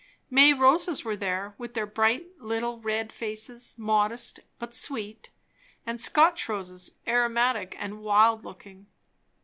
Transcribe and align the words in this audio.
May 0.31 0.51
roses 0.51 1.05
were 1.05 1.15
there, 1.15 1.53
with 1.59 1.75
their 1.75 1.85
bright 1.85 2.25
little 2.39 2.79
red 2.79 3.13
faces, 3.13 3.77
modest 3.77 4.39
but 4.57 4.73
sweet; 4.73 5.29
and 5.85 6.01
Scotch 6.01 6.49
roses, 6.49 6.93
aromatic 7.07 7.75
and 7.77 8.01
wild 8.01 8.43
looking. 8.43 8.87